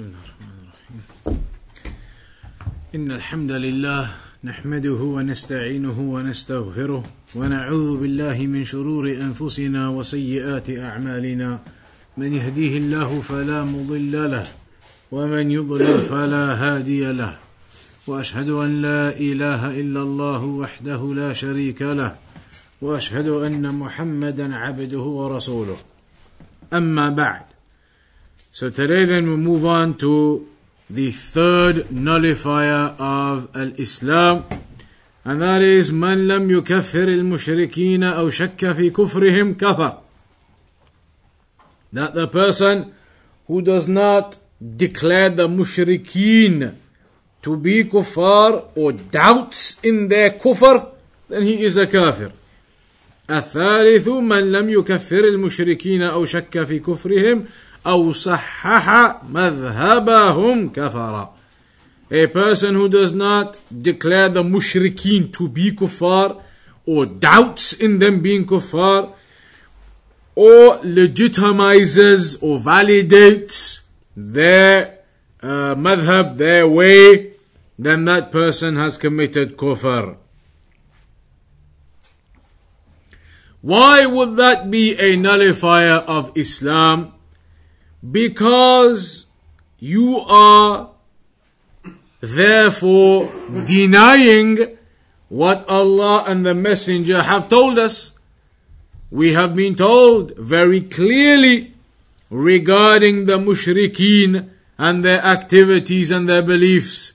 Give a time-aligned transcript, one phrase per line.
[0.00, 1.44] بسم الله الرحمن الرحيم.
[2.94, 4.10] إن الحمد لله
[4.44, 11.58] نحمده ونستعينه ونستغفره ونعوذ بالله من شرور أنفسنا وسيئات أعمالنا.
[12.16, 14.46] من يهديه الله فلا مضل له
[15.12, 17.36] ومن يضلل فلا هادي له.
[18.06, 22.16] وأشهد أن لا إله إلا الله وحده لا شريك له.
[22.82, 25.76] وأشهد أن محمدا عبده ورسوله.
[26.72, 27.49] أما بعد
[28.52, 30.48] So today then we move on to
[30.90, 34.44] the third nullifier of al-Islam
[35.24, 39.98] and that is من لم يكفر المشركين أو شك في كفرهم كفر
[41.92, 42.92] that the person
[43.46, 44.38] who does not
[44.76, 46.74] declare the mushrikeen
[47.42, 50.88] to be kuffar or doubts in their kufr
[51.28, 52.32] then he is a kafir
[53.30, 57.44] الثالث من لم يكفر المشركين أو شك في كفرهم
[57.85, 61.29] أو صحح مذهبهم كفر
[62.11, 66.39] A person who does not declare the mushrikeen to be kuffar
[66.85, 69.11] or doubts in them being kuffar
[70.35, 73.81] or legitimizes or validates
[74.15, 74.99] their
[75.41, 77.33] uh, madhab, their way,
[77.77, 80.17] then that person has committed kufr.
[83.61, 87.13] Why would that be a nullifier of Islam?
[88.08, 89.26] Because
[89.78, 90.90] you are
[92.20, 93.30] therefore
[93.66, 94.76] denying
[95.28, 98.14] what Allah and the Messenger have told us.
[99.10, 101.74] We have been told very clearly
[102.30, 107.12] regarding the mushrikeen and their activities and their beliefs.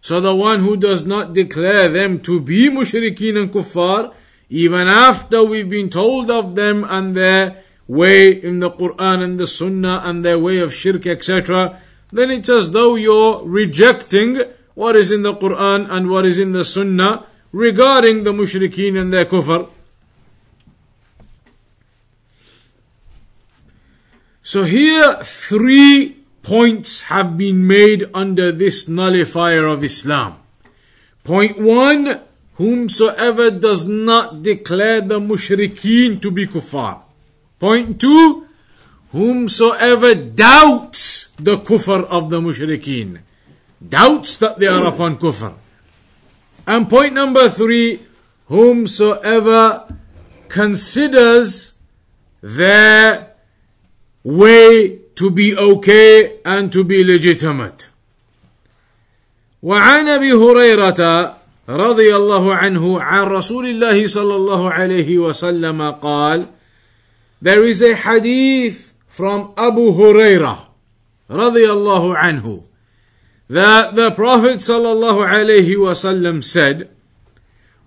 [0.00, 4.12] So the one who does not declare them to be mushrikeen and kuffar,
[4.50, 9.46] even after we've been told of them and their way in the Quran and the
[9.46, 11.80] Sunnah and their way of shirk, etc.,
[12.12, 14.40] then it's as though you're rejecting
[14.74, 19.12] what is in the Quran and what is in the Sunnah regarding the mushrikeen and
[19.12, 19.68] their kufr.
[24.42, 30.36] So here, three points have been made under this nullifier of Islam.
[31.24, 32.20] Point one,
[32.56, 37.03] whomsoever does not declare the mushrikeen to be kuffar.
[37.59, 38.47] Point two,
[39.11, 43.19] whomsoever doubts the kufr of the mushrikeen,
[43.87, 45.53] doubts that they are upon kufr.
[46.67, 48.01] And point number three,
[48.47, 49.95] whomsoever
[50.47, 51.73] considers
[52.41, 53.33] their
[54.23, 57.89] way to be okay and to be legitimate.
[59.63, 61.35] وعن ابي هريره
[61.69, 66.45] رضي الله عنه عن رسول الله صلى الله عليه وسلم قال
[67.43, 70.67] There is a hadith from Abu Hurairah
[71.29, 72.63] رضي الله عنه
[73.49, 76.87] that the Prophet صلى الله عليه وسلم said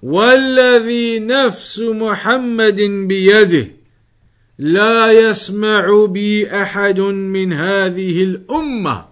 [0.03, 3.69] والذي نفس محمد بيده
[4.59, 9.05] لا يسمع بي احد من هذه الامه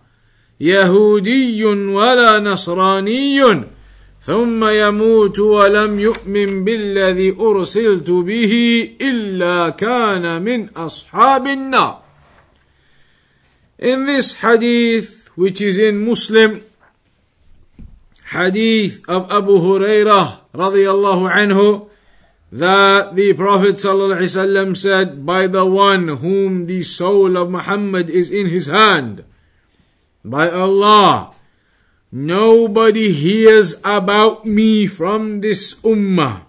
[0.60, 3.42] يهودي ولا نصراني
[4.25, 8.53] ثم يموت ولم يؤمن بالذي ارسلت به
[9.01, 12.01] الا كان من اصحاب النار
[13.77, 16.63] In this hadith, which is in Muslim,
[18.31, 21.89] hadith of Abu Hurairah radiallahu anhu,
[22.53, 28.47] that the Prophet ﷺ said, By the one whom the soul of Muhammad is in
[28.47, 29.25] his hand,
[30.23, 31.34] by Allah,
[32.11, 36.41] nobody hears about me from this ummah,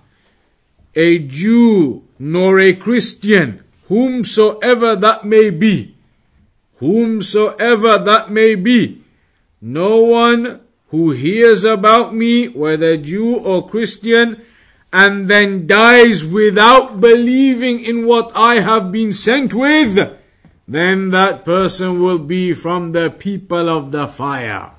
[0.94, 5.94] a Jew nor a Christian, whomsoever that may be,
[6.78, 9.02] whomsoever that may be,
[9.60, 14.42] no one who hears about me, whether Jew or Christian,
[14.92, 19.98] and then dies without believing in what I have been sent with,
[20.68, 24.75] then that person will be from the people of the fire.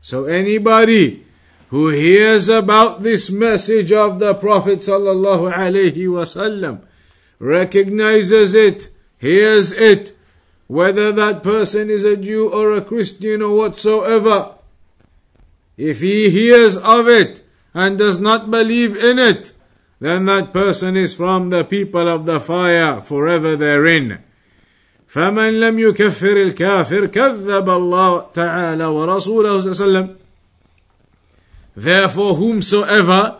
[0.00, 1.26] So anybody
[1.68, 6.82] who hears about this message of the Prophet sallallahu alaihi wasallam
[7.38, 10.16] recognizes it, hears it,
[10.66, 14.54] whether that person is a Jew or a Christian or whatsoever,
[15.76, 17.42] if he hears of it
[17.72, 19.52] and does not believe in it,
[20.00, 24.22] then that person is from the people of the fire forever therein.
[25.09, 30.15] فمن لم يكفر الكافر كذب الله تعالى ورسوله صلى الله عليه وسلم
[31.77, 33.37] Therefore whomsoever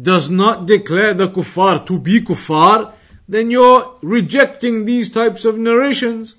[0.00, 2.92] does not declare the kuffar to be kuffar,
[3.28, 6.36] then you're rejecting these types of narrations.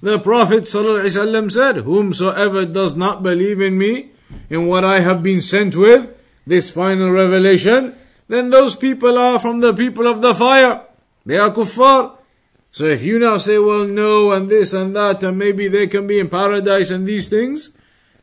[0.00, 4.12] The Prophet ﷺ said, Whomsoever does not believe in me,
[4.48, 6.08] in what I have been sent with,
[6.46, 7.94] this final revelation,
[8.28, 10.82] then those people are from the people of the fire.
[11.26, 12.16] They are kuffar.
[12.74, 16.06] So if you now say, well, no, and this and that, and maybe they can
[16.06, 17.70] be in paradise and these things,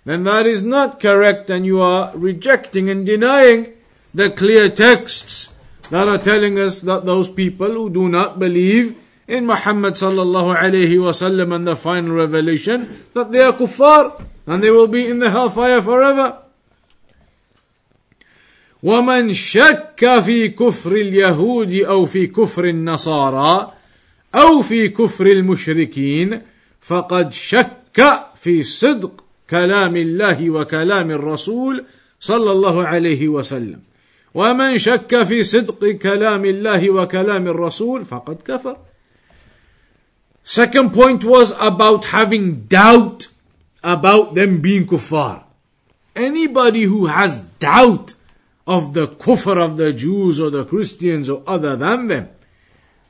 [0.06, 3.74] then that is not correct and you are rejecting and denying
[4.14, 5.52] the clear texts
[5.90, 8.96] that are telling us that those people who do not believe
[9.28, 14.72] in Muhammad sallallahu alayhi wasallam and the final revelation, that they are kuffar and they
[14.72, 16.38] will be in the hellfire forever.
[18.84, 23.74] ومن شك في كفر اليهود أو في كفر النصارى
[24.35, 26.41] أو في كفر المشركين
[26.81, 31.85] فقد شك في صدق كلام الله وكلام الرسول
[32.21, 33.81] صلى الله عليه وسلم
[34.35, 38.77] ومن شك في صدق كلام الله وكلام الرسول فقد كفر
[40.45, 43.29] Second point was about having doubt
[43.85, 45.45] about them being kuffar.
[46.17, 48.15] Anybody who has doubt
[48.67, 52.29] of the kufr of the Jews or the Christians or other than them,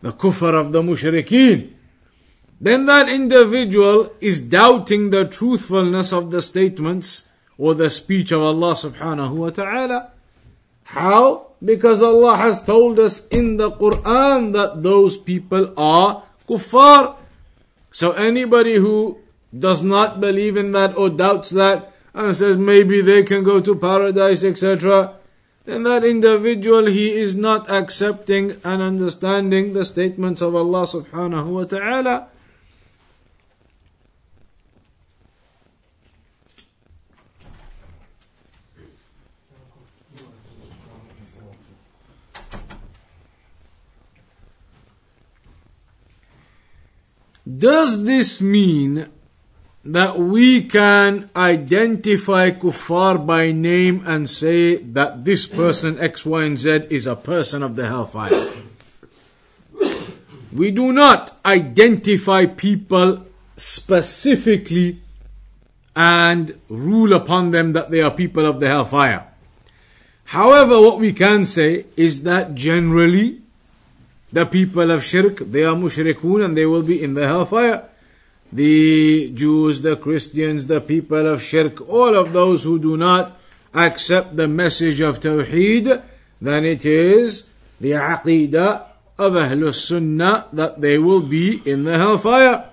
[0.03, 1.73] the kufr of the mushrikeen,
[2.61, 7.27] then that individual is doubting the truthfulness of the statements
[7.59, 10.11] or the speech of Allah subhanahu wa ta'ala.
[10.85, 11.49] How?
[11.65, 17.17] Because Allah has told us in the Quran that those people are kuffar.
[17.91, 19.19] So anybody who
[19.57, 23.75] does not believe in that or doubts that and says maybe they can go to
[23.75, 25.17] paradise, etc.,
[25.65, 31.65] then that individual he is not accepting and understanding the statements of Allah subhanahu wa
[31.65, 32.29] ta'ala.
[47.47, 49.09] Does this mean
[49.85, 56.59] that we can identify kuffar by name and say that this person X, Y, and
[56.59, 58.53] Z is a person of the hellfire?
[60.53, 63.27] we do not identify people
[63.57, 65.01] specifically
[65.97, 69.27] and rule upon them that they are people of the hellfire.
[70.25, 73.41] However, what we can say is that generally
[74.33, 77.85] the people of shirk, they are mushrikun and they will be in the hellfire.
[78.53, 83.39] The Jews, the Christians, the people of shirk, all of those who do not
[83.73, 86.03] accept the message of Tawheed,
[86.41, 87.45] then it is
[87.81, 88.85] the aqidah
[89.19, 92.69] of Ahlul Sunnah that they will be in the hellfire.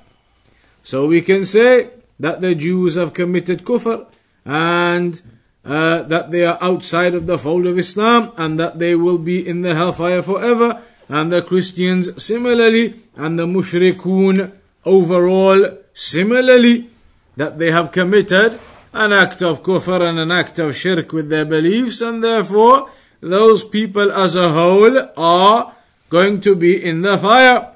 [0.83, 4.05] So we can say that the Jews have committed kufr
[4.43, 5.21] and
[5.63, 9.47] uh, that they are outside of the fold of Islam and that they will be
[9.47, 14.58] in the hellfire forever and the Christians similarly, and the mushrikun
[14.97, 16.89] overall similarly,
[17.37, 18.59] that they have committed
[18.93, 22.89] an act of kufr and an act of shirk with their beliefs, and therefore
[23.21, 25.75] those people as a whole are
[26.09, 27.73] going to be in the fire.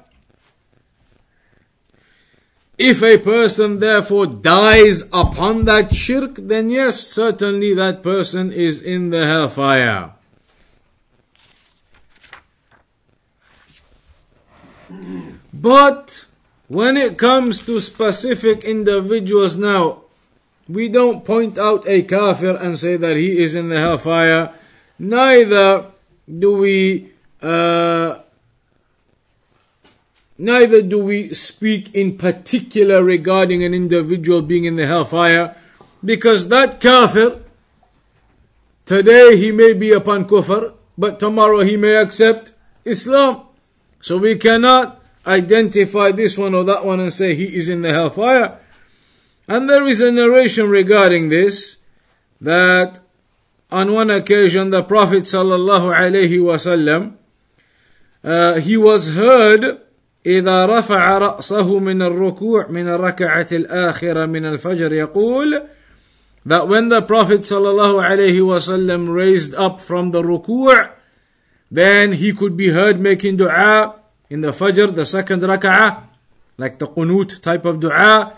[2.76, 9.10] If a person therefore dies upon that shirk, then yes, certainly that person is in
[9.10, 10.14] the hellfire.
[15.52, 16.26] But
[16.74, 20.02] when it comes to specific individuals now,
[20.68, 24.52] we don't point out a kafir and say that he is in the hellfire.
[24.98, 25.86] Neither
[26.26, 27.10] do we
[27.40, 28.18] uh,
[30.36, 35.54] neither do we speak in particular regarding an individual being in the hellfire
[36.04, 37.40] because that kafir
[38.84, 42.52] today he may be upon kufr but tomorrow he may accept
[42.84, 43.42] islam
[44.00, 47.93] so we cannot identify this one or that one and say he is in the
[47.93, 48.57] hellfire.
[49.47, 51.77] And there is a narration regarding this
[52.41, 52.99] that
[53.71, 57.15] on one occasion the Prophet sallallahu alaihi wasallam
[58.23, 59.81] uh, he was heard
[60.25, 65.67] إذا رفع رأسه من الركوع من الركعة الآخرة من الفجر يقول
[66.45, 70.91] that when the Prophet sallallahu alaihi wasallam raised up from the ruku'
[71.71, 73.95] then he could be heard making dua
[74.33, 76.03] in the Fajr, the second rak'ah,
[76.57, 78.33] like the qunut type of dua,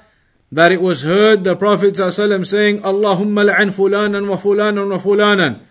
[0.51, 5.61] that it was heard the Prophet ﷺ saying, Allahumma la'an fulanan wa fulanan wa fulanan.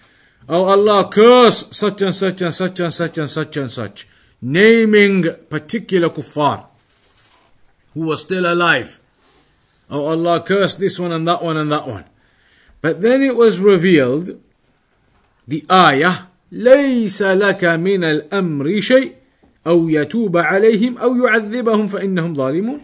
[0.49, 4.09] Oh Allah, curse such and such and such and such and such and such.
[4.43, 6.67] Naming particular kuffar
[7.95, 8.99] who was still alive.
[9.91, 12.05] Oh Allah, curse this one and that one and that one.
[12.81, 14.41] But then it was revealed,
[15.47, 19.15] the ayah, ليس لك من الأمر شيء
[19.68, 22.82] أو يتوب عليهم أو يعذبهم فإنهم ظالمون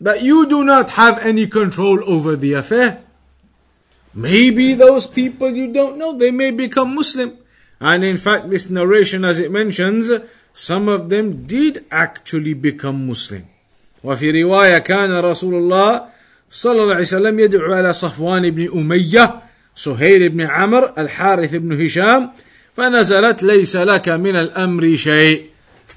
[0.00, 2.98] that you do not have any control over the affair.
[4.14, 7.38] Maybe those people you don't know, they may become Muslim.
[7.80, 10.10] And in fact, this narration, as it mentions,
[10.52, 13.44] some of them did actually become Muslim.
[14.04, 16.02] وفي رواية كان رسول الله
[16.50, 19.42] صلى الله عليه وسلم يدعو على صفوان بن أمية
[19.74, 22.30] سهيل بن عمر الحارث بن هشام
[22.77, 25.43] فنزلت ليس لك من الأمر شيء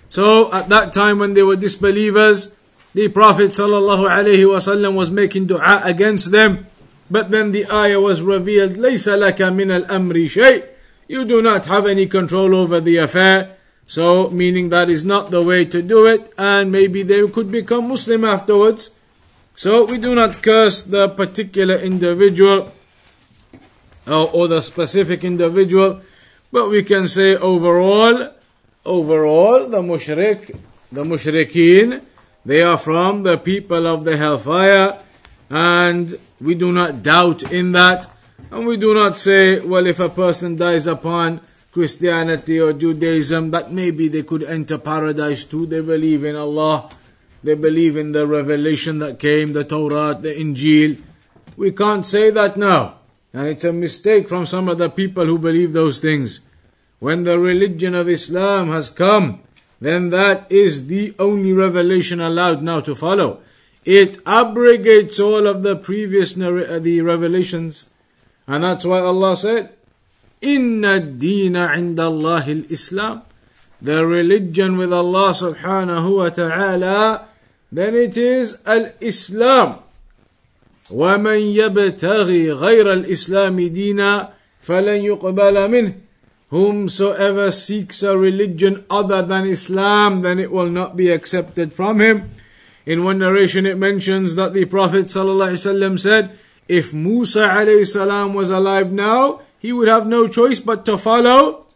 [0.08, 2.50] So at that time when they were disbelievers,
[2.94, 6.66] the Prophet sallallahu alaihi wasallam was making dua against them.
[7.08, 10.64] But then the ayah was revealed, ليس لك من الأمر شيء.
[11.06, 13.56] You do not have any control over the affair.
[13.86, 17.88] So, meaning that is not the way to do it, and maybe they could become
[17.88, 18.90] Muslim afterwards.
[19.56, 22.72] So, we do not curse the particular individual
[24.06, 26.00] or, or the specific individual,
[26.51, 28.31] but we can say overall,
[28.85, 30.55] overall, the mushrik,
[30.91, 32.01] the mushrikeen,
[32.45, 34.99] they are from the people of the hellfire,
[35.49, 38.09] and we do not doubt in that,
[38.51, 43.71] and we do not say, well, if a person dies upon Christianity or Judaism, that
[43.71, 45.65] maybe they could enter paradise too.
[45.65, 46.89] They believe in Allah.
[47.43, 51.01] They believe in the revelation that came, the Torah, the Injil.
[51.57, 52.99] We can't say that now.
[53.35, 56.39] And it's a mistake from some of the people who believe those things.
[56.99, 59.41] When the religion of Islam has come,
[59.81, 63.41] then that is the only revelation allowed now to follow.
[63.83, 67.87] It abrogates all of the previous narr- uh, the revelations.
[68.47, 69.73] And that's why Allah said,
[70.39, 73.23] Inna Dina indallahi al-Islam.
[73.81, 77.27] The religion with Allah subhanahu wa ta'ala,
[77.69, 79.79] then it is al-Islam.
[80.90, 84.28] ومن يبتغي غير الإسلام دينا
[84.60, 85.94] فلن يقبل منه
[86.50, 92.30] whomsoever seeks a religion other than Islam then it will not be accepted from him
[92.84, 96.36] in one narration it mentions that the Prophet ﷺ said
[96.66, 101.66] if Musa alayhi was alive now he would have no choice but to follow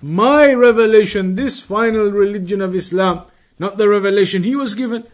[0.00, 3.22] my revelation, this final religion of Islam,
[3.58, 5.04] not the revelation he was given.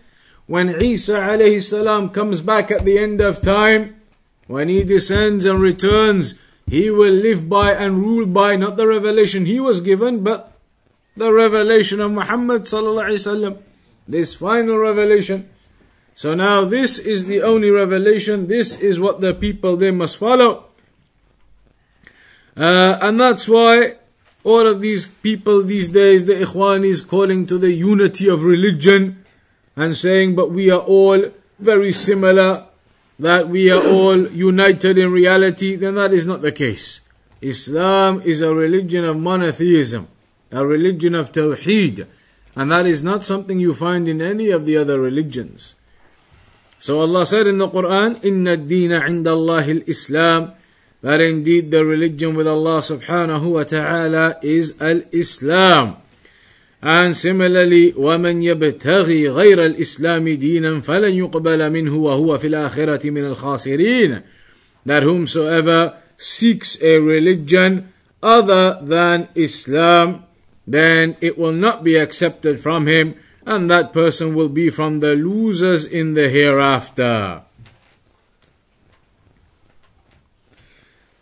[0.50, 4.01] When Isa alayhi salam comes back at the end of time,
[4.48, 6.34] when he descends and returns,
[6.65, 10.58] he will live by and rule by not the revelation he was given, but
[11.15, 13.62] the revelation of Muhammad sallallahu wasallam.
[14.08, 15.48] This final revelation.
[16.15, 18.48] So now this is the only revelation.
[18.48, 20.65] This is what the people they must follow.
[22.58, 23.98] Uh, and that's why
[24.44, 29.24] all of these people these days, the Ikhwanis calling to the unity of religion
[29.80, 32.68] and saying, but we are all very similar,
[33.18, 37.00] that we are all united in reality, then that is not the case.
[37.42, 40.10] Islam is a religion of monotheism,
[40.52, 42.06] a religion of tawheed,
[42.58, 45.76] and that is not something you find in any of the other religions.
[46.80, 50.60] So Allah said in the Quran, Inna Dina indallahi al-Islam,
[51.02, 56.04] that indeed the religion with Allah subhanahu wa ta'ala is al-Islam.
[56.83, 64.23] And similarly, وَمَنْ يَبْتَغِي غَيْرَ الْإِسْلَامِ دِينًا فَلَنْ يُقْبَلَ مِنْهُ وَهُوَ فِي الْآخِرَةِ مِنَ الْخَاسِرِينَ
[64.85, 70.25] That whomsoever seeks a religion other than Islam,
[70.67, 73.14] then it will not be accepted from him,
[73.47, 77.43] and that person will be from the losers in the hereafter.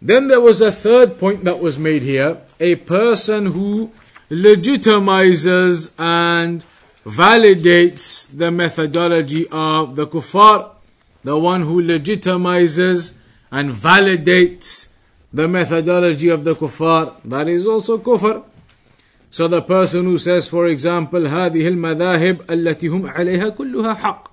[0.00, 2.38] Then there was a third point that was made here.
[2.58, 3.92] A person who
[4.30, 6.64] legitimizes and
[7.04, 10.70] validates the methodology of the kuffar.
[11.24, 13.14] The one who legitimizes
[13.50, 14.88] and validates
[15.32, 17.16] the methodology of the kuffar.
[17.24, 18.44] That is also kufr.
[19.30, 24.32] So the person who says, for example, هذه المذاهب التي هم عليها كلها حق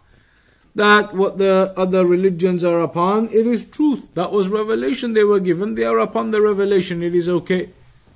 [0.75, 4.13] that what the other religions are upon, it is truth.
[4.13, 5.75] That was revelation they were given.
[5.75, 7.03] They are upon the revelation.
[7.03, 7.71] It is okay.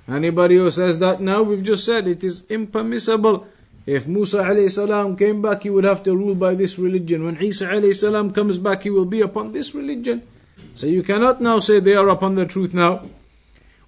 [0.09, 3.47] Anybody who says that now, we've just said it is impermissible.
[3.85, 7.23] If Musa alayhi salam came back, he would have to rule by this religion.
[7.25, 10.23] When Isa alayhi salam comes back, he will be upon this religion.
[10.73, 13.05] So you cannot now say they are upon the truth now.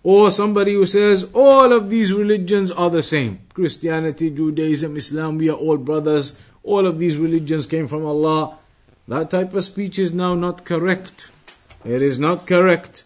[0.03, 3.39] Or somebody who says all of these religions are the same.
[3.53, 6.37] Christianity, Judaism, Islam, we are all brothers.
[6.63, 8.57] All of these religions came from Allah.
[9.07, 11.29] That type of speech is now not correct.
[11.85, 13.03] It is not correct.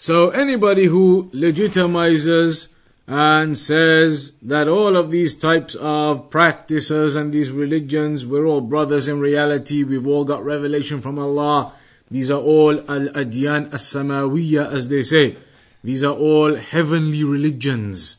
[0.00, 2.68] So anybody who legitimizes
[3.06, 9.08] and says that all of these types of practices and these religions, we're all brothers
[9.08, 11.74] in reality, we've all got revelation from Allah,
[12.10, 15.36] these are all al-adyan as-samawiyya as they say.
[15.84, 18.16] These are all heavenly religions.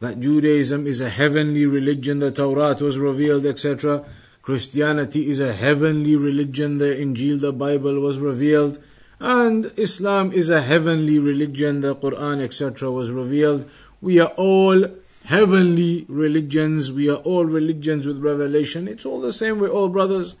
[0.00, 4.04] that Judaism is a heavenly religion, the Torah was revealed, etc.
[4.42, 8.80] Christianity is a heavenly religion, the Injil, the Bible was revealed.
[9.20, 12.90] And Islam is a heavenly religion, the Quran, etc.
[12.90, 13.68] was revealed.
[14.00, 14.86] We are all
[15.26, 18.88] heavenly religions, we are all religions with revelation.
[18.88, 20.36] It's all the same, we're all brothers.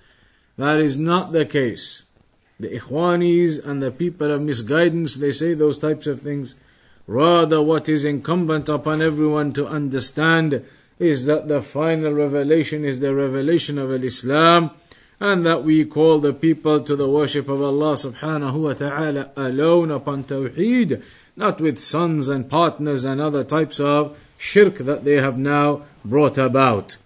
[0.56, 2.04] That is not the case.
[2.58, 6.54] The Ikhwanis and the people of misguidance, they say those types of things.
[7.06, 10.64] Rather, what is incumbent upon everyone to understand
[10.98, 14.70] is that the final revelation is the revelation of Islam
[15.20, 19.90] and that we call the people to the worship of Allah subhanahu wa ta'ala alone
[19.90, 21.02] upon Tawheed,
[21.36, 26.38] not with sons and partners and other types of shirk that they have now brought
[26.38, 26.96] about.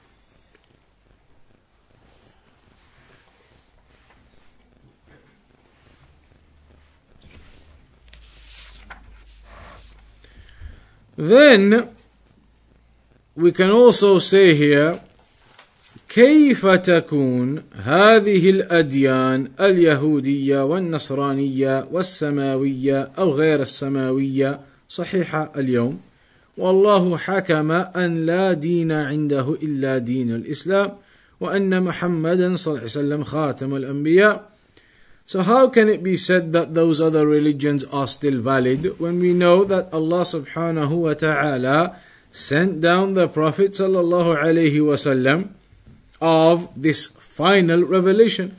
[11.16, 11.90] Then
[13.34, 15.00] we can also say here
[16.08, 26.00] كيف تكون هذه الأديان اليهودية والنصرانية والسماوية أو غير السماوية صحيحة اليوم؟
[26.58, 30.92] والله حكم أن لا دين عنده إلا دين الإسلام
[31.40, 34.54] وأن محمدا صلى الله عليه وسلم خاتم الأنبياء.
[35.26, 39.32] So how can it be said that those other religions are still valid when we
[39.32, 41.96] know that Allah subhanahu wa ta'ala
[42.30, 45.48] sent down the Prophet sallallahu alayhi wasallam
[46.24, 48.56] of this final revelation,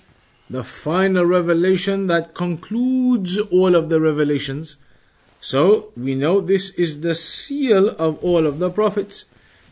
[0.51, 4.77] the final revelation that concludes all of the revelations.
[5.39, 9.25] So we know this is the seal of all of the prophets.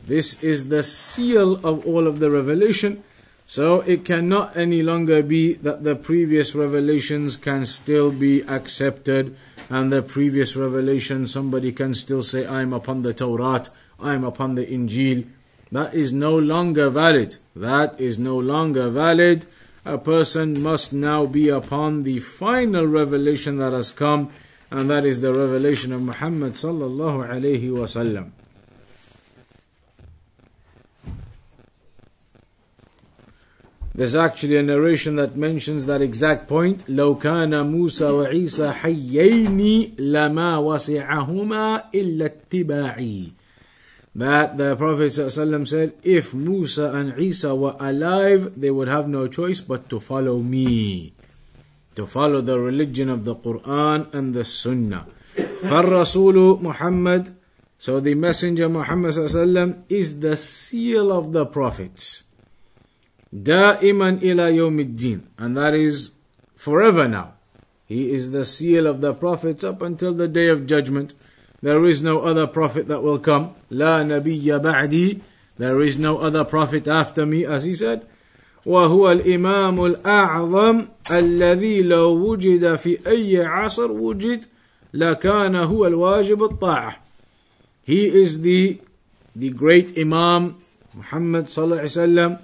[0.03, 3.03] This is the seal of all of the revelation.
[3.45, 9.38] So it cannot any longer be that the previous revelations can still be accepted
[9.69, 13.65] and the previous revelation somebody can still say I'm upon the Torah,
[14.00, 15.27] I'm upon the Injil.
[15.73, 17.37] That is no longer valid.
[17.54, 19.47] That is no longer valid.
[19.85, 24.31] A person must now be upon the final revelation that has come
[24.70, 28.33] and that is the revelation of Muhammad sallallahu alayhi wasallam.
[33.94, 36.87] There's actually a narration that mentions that exact point.
[36.88, 43.33] لو كان موسى وعيسى حيين لما وسعهما إلا اتباعي.
[44.14, 49.29] That the Prophet ﷺ said, if Musa and Isa were alive, they would have no
[49.29, 51.12] choice but to follow me.
[51.94, 55.07] To follow the religion of the Quran and the Sunnah.
[55.37, 57.37] فالرسول Muhammad,
[57.79, 62.24] so the Messenger Muhammad ﷺ is the seal of the prophets.
[63.33, 66.12] دائما إلى يوم الدين and that is
[66.57, 67.35] forever now.
[67.87, 71.14] He is the seal of the prophets up until the day of judgment.
[71.62, 73.55] There is no other prophet that will come.
[73.70, 75.20] لا نبي بعدي.
[75.59, 78.07] There is no other prophet after me, as he said.
[78.66, 84.44] وهو الإمام الأعظم الذي لو وجد في أي عصر وجد
[84.94, 86.96] لكان هو الواجب الطاعة.
[87.83, 88.79] He is the,
[89.35, 90.57] the great Imam,
[90.94, 92.38] Muhammad صلى الله عليه وسلم,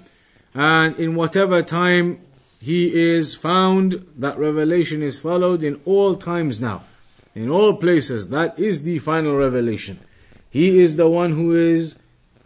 [0.55, 2.19] and in whatever time
[2.59, 6.83] he is found, that revelation is followed in all times now,
[7.33, 8.29] in all places.
[8.29, 9.99] That is the final revelation.
[10.49, 11.97] He is the one who is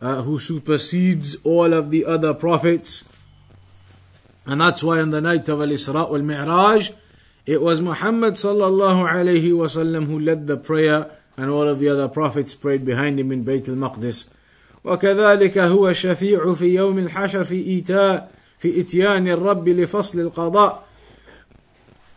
[0.02, 3.08] uh, who supersedes all of the other prophets.
[4.46, 6.92] And that's why on the night of Al-Isra wal Mi'raj,
[7.46, 12.08] it was Muhammad sallallahu alayhi wasallam who led the prayer and all of the other
[12.08, 14.30] prophets prayed behind him in Bayt al-Maqdis.
[14.84, 20.83] وكذلك هو الشفيع في يوم الحشر في إيتاء في إتيان الرب لفصل القضاء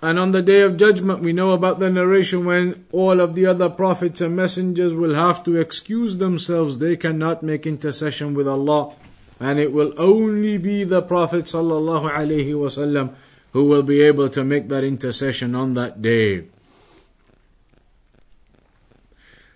[0.01, 3.47] and on the day of judgment, we know about the narration when all of the
[3.47, 6.77] other prophets and messengers will have to excuse themselves.
[6.77, 8.93] They cannot make intercession with Allah.
[9.39, 13.15] And it will only be the Prophet wasallam
[13.53, 16.45] who will be able to make that intercession on that day.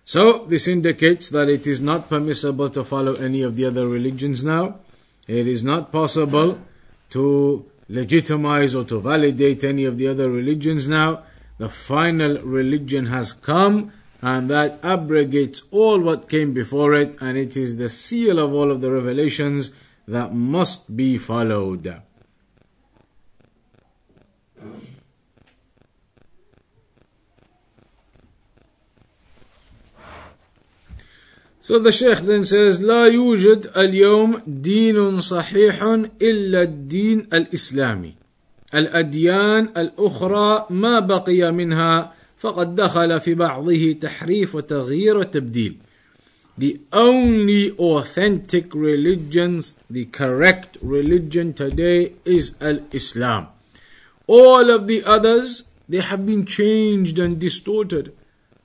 [0.05, 4.43] So, this indicates that it is not permissible to follow any of the other religions
[4.43, 4.79] now.
[5.27, 6.59] It is not possible
[7.11, 11.23] to legitimize or to validate any of the other religions now.
[11.57, 17.57] The final religion has come and that abrogates all what came before it and it
[17.57, 19.71] is the seal of all of the revelations
[20.07, 22.01] that must be followed.
[31.61, 35.83] So the Sheikh then says, لا يوجد اليوم دين صحيح
[36.21, 38.13] إلا الدين الإسلامي.
[38.75, 45.75] الأديان الأخرى ما بقي منها فقد دخل في بعضه تحريف وتغيير وتبديل.
[46.57, 53.47] the only authentic religions, the correct religion today is Al-Islam.
[54.27, 58.13] All of the others, they have been changed and distorted.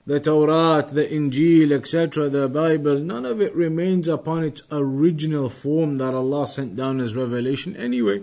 [0.06, 5.98] The Torah, the Injil, etc., the Bible, none of it remains upon its original form
[5.98, 8.22] that Allah sent down as revelation anyway.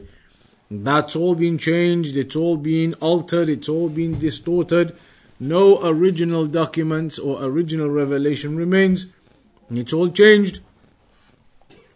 [0.72, 4.96] That's all been changed, it's all been altered, it's all been distorted.
[5.41, 9.08] No original documents or original revelation remains.
[9.69, 10.62] It's all changed.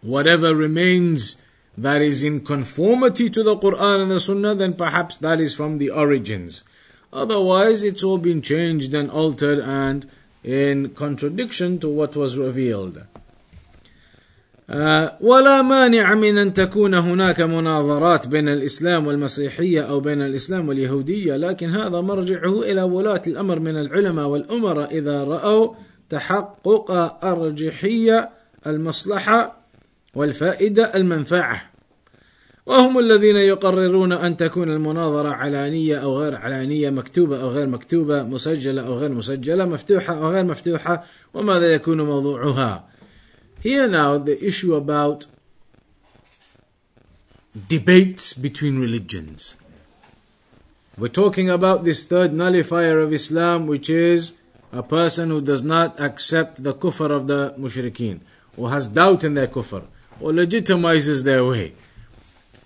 [0.02, 1.36] Whatever remains
[1.78, 5.78] that is in conformity to the Quran and the Sunnah, then perhaps that is from
[5.78, 6.62] the origins.
[7.12, 10.08] Otherwise, it's all been changed and altered and
[10.44, 13.02] in contradiction to what was revealed.
[15.20, 21.70] ولا مانع من أن تكون هناك مناظرات بين الإسلام والمسيحية أو بين الإسلام واليهودية لكن
[21.70, 25.74] هذا مرجعه إلى ولاة الأمر من العلماء والأمراء إذا رأوا
[26.10, 26.90] تحقق
[27.24, 28.30] أرجحية
[28.66, 29.56] المصلحة
[30.14, 31.67] والفائدة المنفعة
[32.68, 38.86] وهم الذين يقررون أن تكون المناظرة علانية أو غير علانية مكتوبة أو غير مكتوبة مسجلة
[38.86, 41.04] أو غير مسجلة مفتوحة أو غير مفتوحة
[41.34, 42.84] وماذا يكون موضوعها
[43.60, 45.26] Here now the issue about
[47.68, 49.56] debates between religions.
[50.96, 54.34] We're talking about this third nullifier of Islam, which is
[54.72, 58.20] a person who does not accept the kufr of the mushrikeen,
[58.56, 59.82] or has doubt in their kufr,
[60.20, 61.72] or legitimizes their way.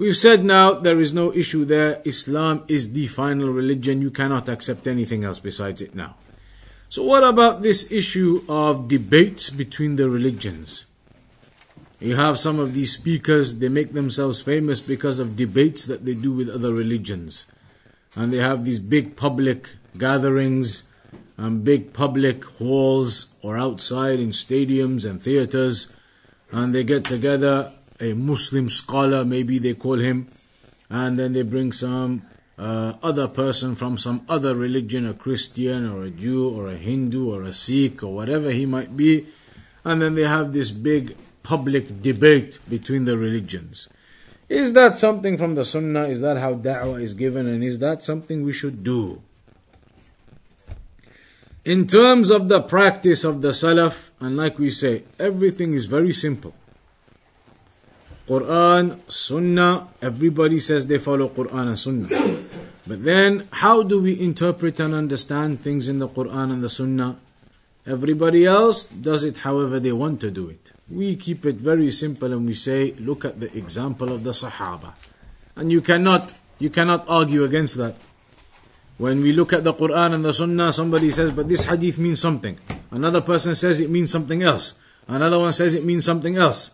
[0.03, 2.03] We've said now there is no issue there.
[2.05, 4.03] Islam is the final religion.
[4.03, 6.17] You cannot accept anything else besides it now.
[6.89, 10.87] So, what about this issue of debates between the religions?
[12.01, 16.15] You have some of these speakers, they make themselves famous because of debates that they
[16.15, 17.47] do with other religions.
[18.17, 20.83] And they have these big public gatherings
[21.37, 25.91] and big public halls or outside in stadiums and theaters.
[26.51, 27.71] And they get together
[28.03, 30.27] a Muslim scholar, maybe they call him,
[30.91, 32.23] and then they bring some
[32.59, 37.33] uh, other person from some other religion, a Christian or a Jew or a Hindu
[37.33, 39.27] or a Sikh or whatever he might be,
[39.85, 43.89] and then they have this big public debate between the religions.
[44.49, 46.09] Is that something from the Sunnah?
[46.09, 47.47] Is that how da'wah is given?
[47.47, 49.23] And is that something we should do?
[51.65, 56.13] In terms of the practice of the Salaf, and like we say, everything is very
[56.13, 56.55] simple.
[58.33, 62.09] Quran, Sunnah, everybody says they follow Quran and Sunnah.
[62.87, 67.21] But then, how do we interpret and understand things in the Quran and the Sunnah?
[67.87, 70.73] Everybody else does it however they want to do it.
[70.89, 74.95] We keep it very simple and we say, look at the example of the Sahaba.
[75.55, 77.97] And you cannot, you cannot argue against that.
[78.97, 82.21] When we look at the Quran and the Sunnah, somebody says, but this hadith means
[82.21, 82.59] something.
[82.91, 84.75] Another person says it means something else.
[85.07, 86.71] Another one says it means something else.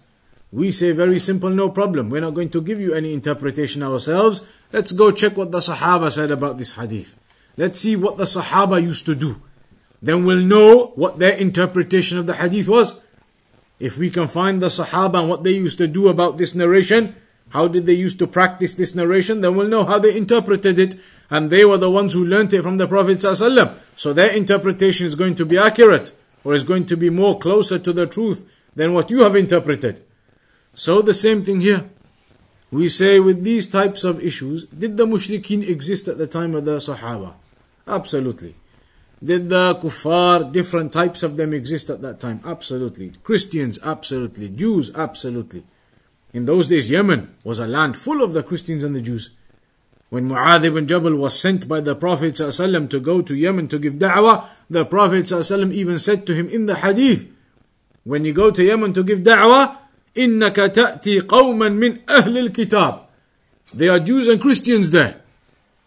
[0.51, 2.09] We say very simple, no problem.
[2.09, 4.43] We're not going to give you any interpretation ourselves.
[4.73, 7.17] Let's go check what the Sahaba said about this hadith.
[7.57, 9.43] Let's see what the Sahaba used to do.
[10.01, 13.01] Then we'll know what their interpretation of the hadith was.
[13.79, 17.17] If we can find the Sahaba and what they used to do about this narration,
[17.51, 20.97] how did they used to practice this narration, then we'll know how they interpreted it.
[21.31, 23.21] And they were the ones who learnt it from the Prophet.
[23.21, 27.79] So their interpretation is going to be accurate, or is going to be more closer
[27.79, 30.03] to the truth than what you have interpreted.
[30.79, 31.91] So the same thing here.
[32.71, 36.67] We say with these types of issues, did the mushrikeen exist at the time of
[36.67, 37.35] the Sahaba?
[37.89, 38.55] Absolutely.
[39.23, 42.41] Did the kuffar, different types of them exist at that time?
[42.45, 43.11] Absolutely.
[43.25, 44.51] Christians, absolutely.
[44.51, 45.65] Jews, absolutely.
[46.33, 49.31] In those days, Yemen was a land full of the Christians and the Jews.
[50.11, 53.81] When Mu'adh ibn Jabal was sent by the Prophet ﷺ to go to Yemen to
[53.81, 57.27] give da'wah, the Prophet ﷺ even said to him in the hadith,
[58.05, 59.77] when you go to Yemen to give da'wah,
[60.18, 63.00] إنك تأتي قوما من أهل الكتاب.
[63.74, 65.22] They are Jews and Christians there.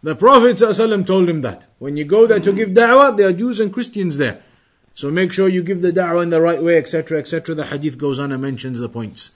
[0.03, 1.67] The Prophet ﷺ told him that.
[1.79, 4.43] When you go there to give da'wah, there are Jews and Christians there.
[4.95, 7.55] So make sure you give the da'wah in the right way, etc., etc.
[7.55, 9.31] The hadith goes on and mentions the points.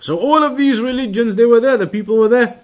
[0.00, 2.60] So all of these religions, they were there, the people were there.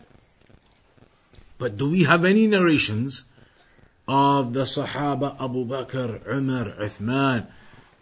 [1.59, 3.25] But do we have any narrations
[4.07, 7.47] of the Sahaba, Abu Bakr, Umar, Uthman,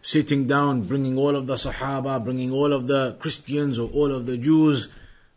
[0.02, 4.26] sitting down, bringing all of the Sahaba, bringing all of the Christians or all of
[4.26, 4.88] the Jews,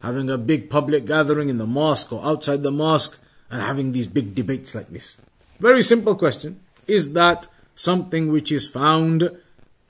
[0.01, 3.19] having a big public gathering in the mosque or outside the mosque,
[3.51, 5.19] and having these big debates like this?
[5.61, 6.61] Very simple question.
[6.87, 9.31] Is that something which is found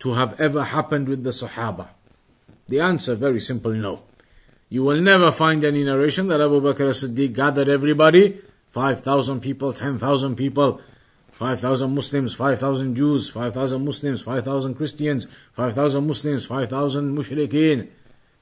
[0.00, 1.88] to have ever happened with the Sahaba?
[2.68, 4.02] The answer, very simple, no.
[4.68, 8.40] You will never find any narration that Abu Bakr as-Siddiq gathered everybody,
[8.72, 10.80] 5,000 people, 10,000 people,
[11.34, 17.88] 5,000 Muslims, 5,000 Jews, 5,000 Muslims, 5,000 Christians, 5,000 Muslims, 5,000 mushrikeen.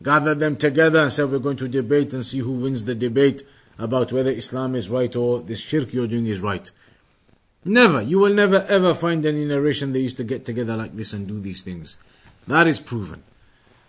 [0.03, 3.43] Gathered them together and said, we're going to debate and see who wins the debate
[3.79, 6.71] about whether Islam is right or this shirk you're doing is right.
[7.65, 8.03] Never.
[8.03, 11.27] You will never ever find any narration they used to get together like this and
[11.27, 11.97] do these things.
[12.47, 13.23] That is proven.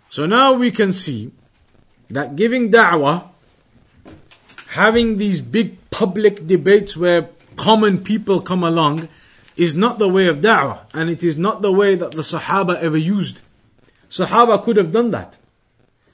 [0.08, 1.32] So now we can see
[2.08, 3.28] that giving da'wah,
[4.68, 9.08] having these big public debates where common people come along,
[9.56, 12.76] is not the way of da'wah, and it is not the way that the Sahaba
[12.80, 13.40] ever used.
[14.10, 15.36] Sahaba could have done that.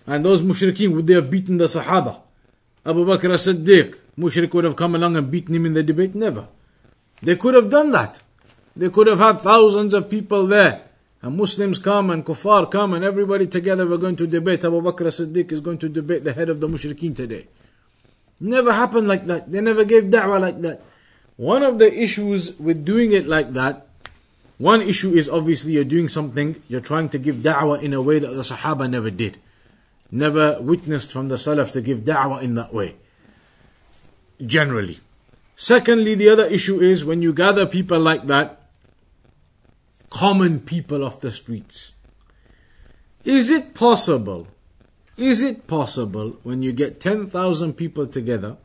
[0.07, 2.21] And those mushrikeen, would they have beaten the Sahaba?
[2.85, 6.15] Abu Bakr as-Siddiq, mushrik would have come along and beaten him in the debate?
[6.15, 6.49] Never.
[7.23, 8.21] They could have done that.
[8.77, 10.83] They could have had thousands of people there.
[11.23, 14.65] And Muslims come and kuffar come and everybody together we're going to debate.
[14.65, 17.47] Abu Bakr as-Siddiq is going to debate the head of the mushrikeen today.
[18.41, 19.53] Never happened like that.
[19.53, 20.83] They never gave da'wah like that.
[21.41, 23.87] One of the issues with doing it like that,
[24.59, 28.19] one issue is obviously you're doing something, you're trying to give da'wah in a way
[28.19, 29.39] that the Sahaba never did.
[30.11, 32.97] Never witnessed from the Salaf to give da'wah in that way.
[34.45, 35.01] Generally.
[35.57, 38.69] Secondly, the other issue is when you gather people like that,
[40.11, 41.93] common people of the streets.
[43.25, 44.47] Is it possible?
[45.17, 48.59] Is it possible when you get 10,000 people together,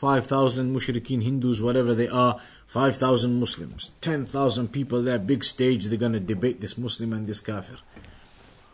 [0.00, 6.14] 5,000 mushrikeen Hindus, whatever they are, 5,000 Muslims, 10,000 people there, big stage, they're going
[6.14, 7.76] to debate this Muslim and this Kafir.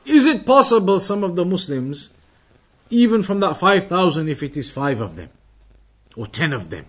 [0.05, 2.11] Is it possible some of the Muslims,
[2.91, 5.31] even from that 5,000, if it is five of them,
[6.15, 6.87] or 10 of them,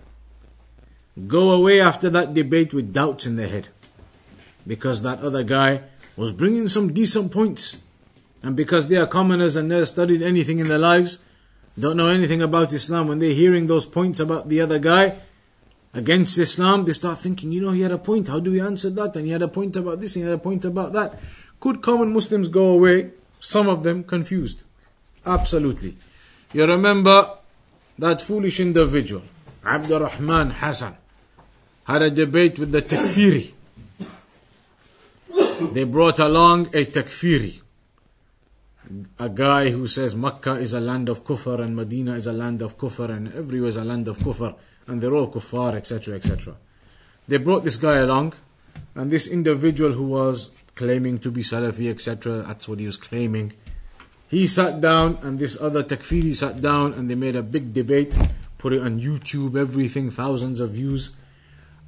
[1.26, 3.66] go away after that debate with doubts in their head.
[4.64, 5.82] Because that other guy
[6.16, 7.76] was bringing some decent points.
[8.44, 11.18] And because they are commoners and never studied anything in their lives,
[11.78, 15.16] don't know anything about Islam, when they're hearing those points about the other guy
[15.94, 18.90] against Islam, they start thinking, you know, he had a point, how do we answer
[18.90, 19.16] that?
[19.16, 21.18] And he had a point about this, and he had a point about that.
[21.60, 23.10] Could common Muslims go away,
[23.40, 24.62] some of them, confused?
[25.26, 25.96] Absolutely.
[26.52, 27.30] You remember
[27.98, 29.22] that foolish individual,
[29.64, 30.96] Abdurrahman Hassan
[31.84, 33.52] had a debate with the Takfiri.
[35.72, 37.60] They brought along a Takfiri,
[39.18, 42.62] a guy who says Makkah is a land of kufr and Medina is a land
[42.62, 44.54] of kufr and everywhere is a land of kufr
[44.88, 46.56] and they're all kuffar, etc., etc.
[47.28, 48.32] They brought this guy along,
[48.94, 53.52] and this individual who was claiming to be Salafi, etc., that's what he was claiming.
[54.28, 58.16] He sat down, and this other Takfiri sat down, and they made a big debate,
[58.56, 61.10] put it on YouTube, everything, thousands of views.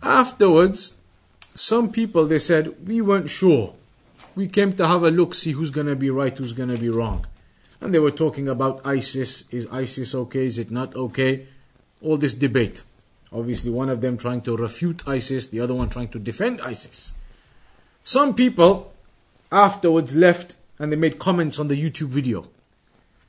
[0.02, 0.94] Afterwards,
[1.54, 3.74] some people they said, we weren't sure.
[4.34, 7.26] We came to have a look, see who's gonna be right, who's gonna be wrong.
[7.80, 9.44] And they were talking about ISIS.
[9.50, 10.46] Is ISIS okay?
[10.46, 11.46] Is it not okay?
[12.02, 12.82] All this debate.
[13.32, 17.12] Obviously, one of them trying to refute ISIS, the other one trying to defend ISIS.
[18.02, 18.92] Some people
[19.52, 22.48] afterwards left and they made comments on the YouTube video.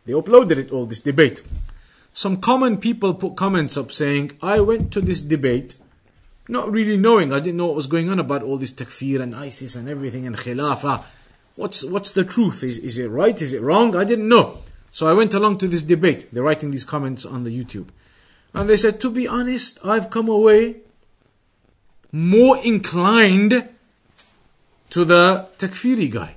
[0.05, 1.41] They uploaded it, all this debate.
[2.13, 5.75] Some common people put comments up saying, I went to this debate
[6.51, 7.31] not really knowing.
[7.31, 10.27] I didn't know what was going on about all this takfir and ISIS and everything
[10.27, 11.03] and khilafah.
[11.55, 12.63] What's, what's the truth?
[12.63, 13.41] Is, is it right?
[13.41, 13.95] Is it wrong?
[13.95, 14.57] I didn't know.
[14.91, 16.27] So I went along to this debate.
[16.31, 17.87] They're writing these comments on the YouTube.
[18.53, 20.81] And they said, to be honest, I've come away
[22.11, 23.69] more inclined
[24.89, 26.35] to the takfiri guy.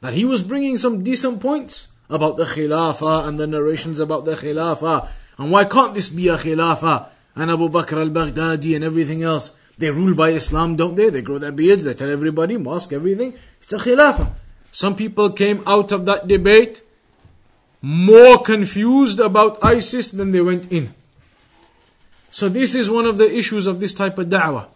[0.00, 4.36] That he was bringing some decent points about the khilafah and the narrations about the
[4.36, 5.08] khilafah.
[5.36, 7.08] And why can't this be a khilafah?
[7.36, 9.54] And Abu Bakr al-Baghdadi and everything else.
[9.78, 11.08] They rule by Islam, don't they?
[11.08, 13.34] They grow their beards, they tell everybody, mosque, everything.
[13.62, 14.32] It's a khilafah.
[14.72, 16.82] Some people came out of that debate
[17.82, 20.94] more confused about ISIS than they went in.
[22.30, 24.66] So this is one of the issues of this type of da'wah.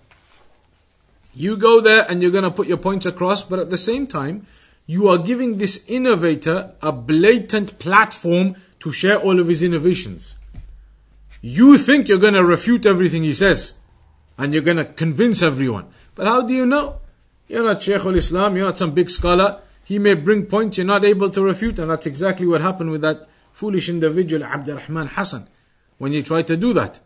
[1.35, 4.07] You go there and you're going to put your points across, but at the same
[4.07, 4.47] time,
[4.87, 10.37] you are giving this innovator a blatant platform to share all of his innovations.
[11.47, 13.75] You think you're going to refute everything he says
[14.39, 15.89] and you're going to convince everyone.
[16.15, 17.01] But how do you know?
[17.49, 19.61] You're not Shaykh al-Islam, you're not some big scholar.
[19.85, 23.03] He may bring points you're not able to refute and that's exactly what happened with
[23.03, 25.47] that foolish individual Abdurrahman Hassan
[25.99, 27.01] when he tried to do that.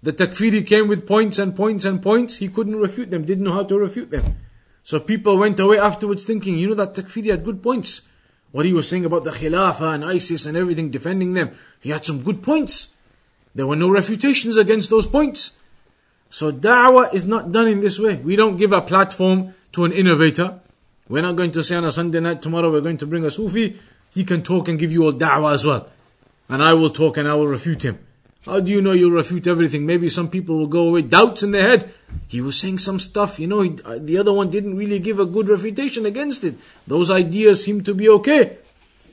[0.00, 3.54] The takfiri came with points and points and points, he couldn't refute them, didn't know
[3.54, 4.36] how to refute them.
[4.84, 8.02] So people went away afterwards thinking, you know that takfiri had good points.
[8.52, 12.06] What he was saying about the Khilafah and ISIS and everything, defending them, he had
[12.06, 12.92] some good points.
[13.54, 15.52] There were no refutations against those points.
[16.30, 18.16] So da'wah is not done in this way.
[18.16, 20.60] We don't give a platform to an innovator.
[21.08, 23.30] We're not going to say on a Sunday night tomorrow we're going to bring a
[23.30, 23.78] Sufi.
[24.10, 25.88] He can talk and give you all da'wah as well.
[26.48, 27.98] And I will talk and I will refute him.
[28.44, 29.86] How do you know you'll refute everything?
[29.86, 31.94] Maybe some people will go away, doubts in their head.
[32.26, 35.20] He was saying some stuff, you know, he, uh, the other one didn't really give
[35.20, 36.56] a good refutation against it.
[36.86, 38.58] Those ideas seem to be okay.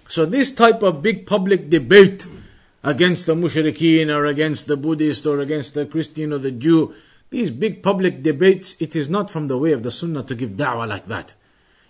[0.08, 2.26] So this type of big public debate
[2.84, 6.94] against the mushrikeen or against the Buddhist or against the Christian or the Jew,
[7.30, 10.52] these big public debates, it is not from the way of the Sunnah to give
[10.52, 11.34] da'wah like that.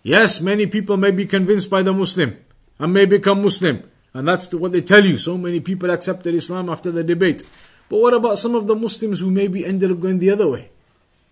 [0.04, 2.38] Yes, many people may be convinced by the Muslim
[2.78, 3.84] and may become Muslim.
[4.14, 5.18] And that's what they tell you.
[5.18, 7.44] So many people accepted Islam after the debate.
[7.90, 10.70] But what about some of the Muslims who maybe ended up going the other way?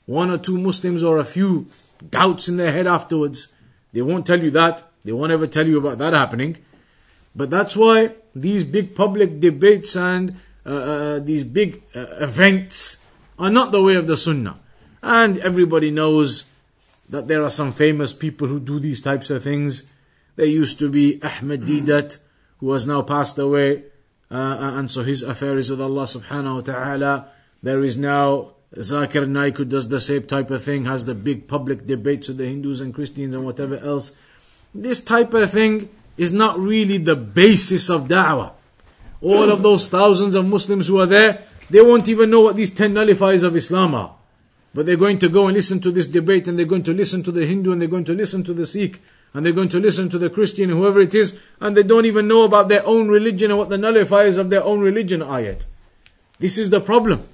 [0.06, 1.68] One or two Muslims or a few
[2.10, 3.48] doubts in their head afterwards.
[3.94, 4.84] They won't tell you that.
[5.04, 6.58] They won't ever tell you about that happening.
[7.38, 12.98] But that's why these big public debates and uh, uh, these big uh, events
[13.38, 14.60] are not the way of the Sunnah.
[15.04, 16.46] And everybody knows
[17.08, 19.84] that there are some famous people who do these types of things.
[20.36, 22.18] There used to be Ahmed Deedat,
[22.60, 23.84] who has now passed away,
[24.32, 27.28] uh, and so his affair is with Allah subhanahu wa ta'ala.
[27.62, 31.48] There is now Zakir Naik who does the same type of thing, has the big
[31.48, 34.12] public debates with the Hindus and Christians and whatever else.
[34.74, 38.52] This type of thing is not really the basis of da'wah.
[39.22, 42.70] All of those thousands of Muslims who are there, they won't even know what these
[42.70, 44.16] ten nullifiers of Islam are.
[44.74, 47.24] But they're going to go and listen to this debate and they're going to listen
[47.24, 49.02] to the Hindu and they're going to listen to the Sikh
[49.34, 52.28] and they're going to listen to the Christian, whoever it is, and they don't even
[52.28, 55.66] know about their own religion and what the nullifiers of their own religion are yet.
[56.40, 57.28] This is the problem.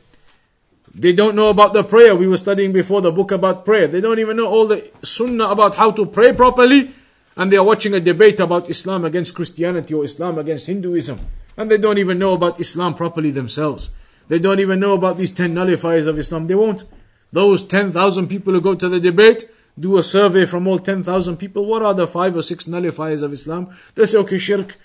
[0.95, 2.15] They don't know about the prayer.
[2.15, 3.87] We were studying before the book about prayer.
[3.87, 6.93] They don't even know all the sunnah about how to pray properly,
[7.35, 11.19] and they are watching a debate about Islam against Christianity or Islam against Hinduism.
[11.57, 13.89] And they don't even know about Islam properly themselves.
[14.27, 16.47] They don't even know about these 10 nullifiers of Islam.
[16.47, 16.83] They won't.
[17.31, 21.65] Those 10,000 people who go to the debate, do a survey from all 10,000 people,
[21.65, 23.75] what are the five or six nullifiers of Islam?
[23.95, 24.77] They say, okay, shirk,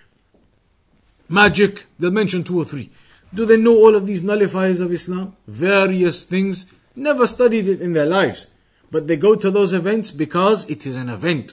[1.28, 2.90] magic, they'll mention two or three.
[3.34, 5.37] Do they know all of these nullifiers of Islam?
[5.46, 8.48] Various things, never studied it in their lives.
[8.90, 11.52] But they go to those events because it is an event.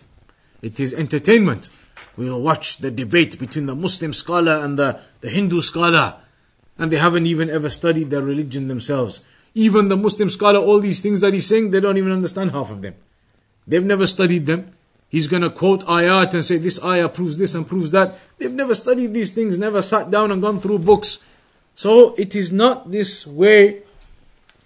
[0.61, 1.69] It is entertainment.
[2.17, 6.15] We will watch the debate between the Muslim scholar and the, the Hindu scholar.
[6.77, 9.21] And they haven't even ever studied their religion themselves.
[9.53, 12.71] Even the Muslim scholar, all these things that he's saying, they don't even understand half
[12.71, 12.95] of them.
[13.67, 14.73] They've never studied them.
[15.09, 18.19] He's going to quote ayat and say this ayah proves this and proves that.
[18.37, 21.19] They've never studied these things, never sat down and gone through books.
[21.75, 23.83] So it is not this way.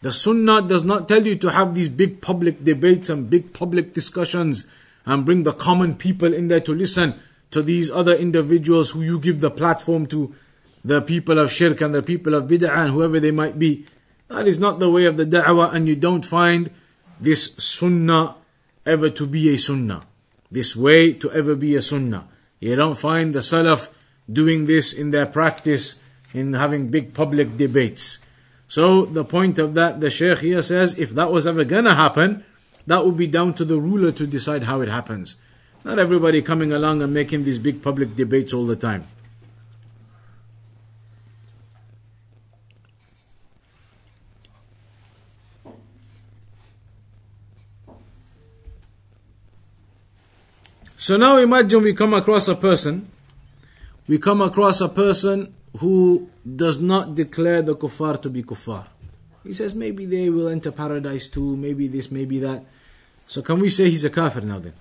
[0.02, 3.94] The sunnah does not tell you to have these big public debates and big public
[3.94, 4.66] discussions
[5.10, 7.20] and bring the common people in there to listen
[7.50, 10.36] to these other individuals who you give the platform to,
[10.86, 13.88] the people of shirk and the people of bid'ah and whoever they might be.
[14.28, 16.70] That is not the way of the da'wah and you don't find
[17.20, 18.36] this sunnah
[18.86, 20.04] ever to be a sunnah.
[20.52, 22.28] This way to ever be a sunnah.
[22.60, 23.90] You don't find the salaf
[24.32, 26.00] doing this in their practice
[26.36, 28.20] in having big public debates.
[28.68, 32.46] So the point of that, the Shaykh here says, if that was ever gonna happen,
[32.90, 35.36] that would be down to the ruler to decide how it happens.
[35.84, 39.06] Not everybody coming along and making these big public debates all the time.
[50.98, 53.08] So now imagine we come across a person,
[54.08, 58.88] we come across a person who does not declare the kuffar to be kuffar.
[59.44, 62.66] He says maybe they will enter paradise too, maybe this, maybe that.
[63.30, 64.74] So can we say he's a kafir now then?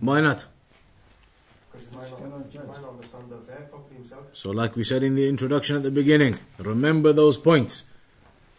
[0.00, 0.46] Why not?
[4.32, 7.84] So, like we said in the introduction at the beginning, remember those points.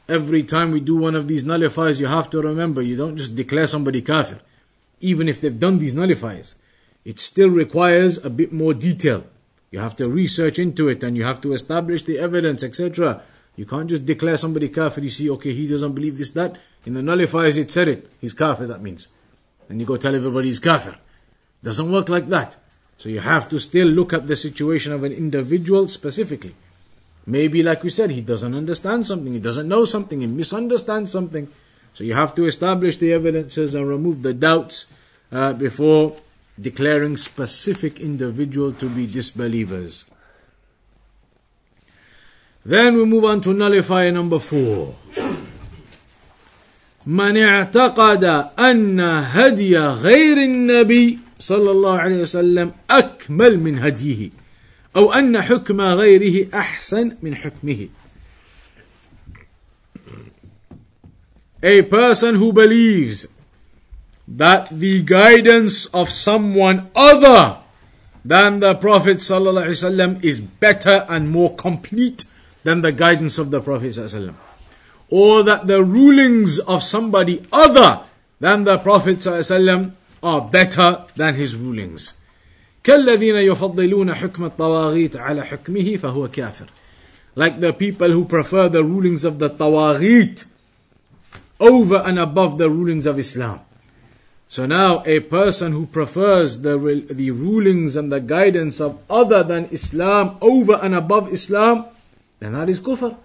[0.07, 3.33] Every time we do one of these nullifiers, you have to remember you don't just
[3.33, 4.41] declare somebody kafir.
[4.99, 6.53] Even if they've done these nullifiers,
[7.03, 9.23] it still requires a bit more detail.
[9.71, 13.23] You have to research into it and you have to establish the evidence, etc.
[13.59, 15.01] You can't just declare somebody kafir.
[15.01, 16.55] You see, okay, he doesn't believe this, that.
[16.85, 18.09] In the nullifies it said it.
[18.21, 19.09] He's kafir, that means.
[19.67, 20.97] And you go tell everybody he's kafir.
[21.61, 22.55] Doesn't work like that.
[22.97, 26.55] So you have to still look at the situation of an individual specifically.
[27.25, 31.51] Maybe, like we said, he doesn't understand something, he doesn't know something, he misunderstands something.
[31.93, 34.87] So you have to establish the evidences and remove the doubts
[35.33, 36.15] uh, before
[36.57, 40.05] declaring specific individual to be disbelievers.
[42.68, 44.94] Then we move on to nullifier number four.
[47.06, 48.24] من اعتقد
[48.58, 54.30] أن هدي غير النبي صلى الله عليه وسلم أكمل من هديه
[54.96, 57.88] أو أن حكم غيره أحسن من حكمه
[61.62, 63.26] A person who believes
[64.28, 67.58] that the guidance of someone other
[68.24, 72.24] than the Prophet ﷺ is better and more complete
[72.62, 74.34] than the guidance of the Prophet ﷺ.
[75.10, 78.00] Or that the rulings of somebody other
[78.40, 79.92] than the Prophet ﷺ
[80.22, 82.14] are better than his rulings.
[82.84, 86.68] كالذين يفضلون حكم الطواغيت على حكمه فهو كافر.
[87.34, 90.44] Like the people who prefer the rulings of the tawaghit
[91.60, 93.60] over and above the rulings of Islam.
[94.48, 96.78] So now a person who prefers the,
[97.10, 101.86] the rulings and the guidance of other than Islam over and above Islam,
[102.39, 103.15] then that is kufr.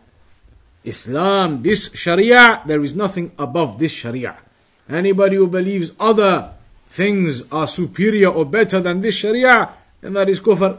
[0.84, 4.36] Islam, this Sharia, there is nothing above this Sharia.
[4.88, 6.52] Anybody who believes other
[6.90, 10.78] things are superior or better than this Sharia, then that is kufr.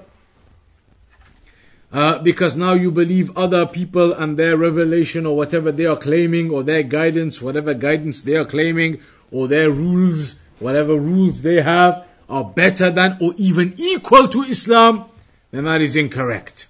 [1.91, 6.51] Uh, because now you believe other people and their revelation or whatever they are claiming
[6.51, 8.99] or their guidance, whatever guidance they are claiming,
[9.31, 15.05] or their rules, whatever rules they have, are better than or even equal to Islam,
[15.51, 16.67] then that is incorrect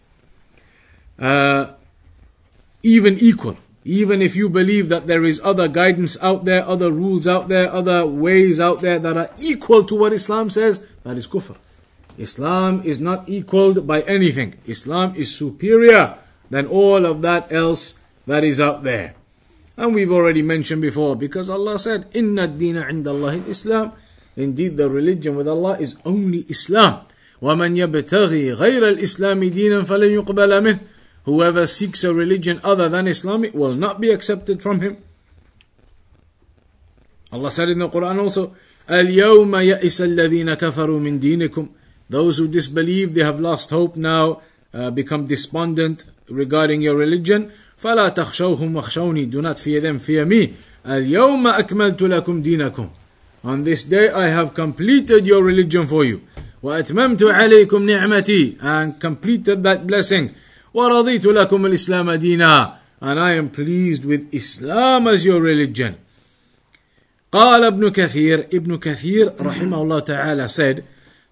[1.19, 1.73] Uh,
[2.83, 3.57] even equal.
[3.85, 7.73] Even if you believe that there is other guidance out there, other rules out there,
[7.73, 11.57] other ways out there that are equal to what Islam says, that is kufr.
[12.19, 14.55] Islam is not equaled by anything.
[14.67, 16.19] Islam is superior
[16.51, 17.95] than all of that else
[18.27, 19.15] that is out there.
[19.77, 23.93] And we've already mentioned before, because Allah said, Inna dina inda Allah Islam.
[24.37, 27.07] Indeed, the religion with Allah is only Islam.
[27.41, 30.81] وَمَنْ يَبْتَغِي غَيْرَ الْإِسْلَامِ دِينًا فَلَنْ يُقْبَلَ مِنْهُ
[31.25, 34.97] Whoever seeks a religion other than Islam, it will not be accepted from him.
[37.33, 38.55] Allah said in the Quran also,
[38.91, 41.69] اليوم يئس الذين كفروا من دينكم
[42.09, 44.43] Those who disbelieve, they have lost hope now,
[44.75, 47.51] uh, become despondent regarding your religion.
[47.79, 50.55] فلا تخشوهم واخشوني Do not fear them, fear me.
[50.87, 52.89] اليوم أكملت لكم دينكم
[53.45, 56.21] On this day I have completed your religion for you.
[56.63, 60.35] وأتممت عليكم نعمتي and completed that blessing.
[60.76, 65.96] ورضيت لكم الإسلام دينا and I am pleased with Islam as your religion.
[67.32, 70.84] قال ابن كثير ابن كثير رحمه الله تعالى said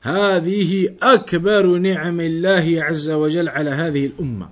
[0.02, 4.50] هذه أكبر نعم الله عز وجل على هذه الأمة